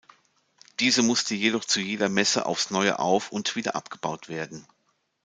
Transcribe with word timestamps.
Diese 0.79 1.03
musste 1.03 1.35
jedoch 1.35 1.63
zu 1.63 1.79
jeder 1.79 2.09
Messe 2.09 2.47
aufs 2.47 2.71
Neue 2.71 2.97
auf- 2.97 3.31
und 3.31 3.55
wieder 3.55 3.75
abgebaut 3.75 4.29
werden. 4.29 4.65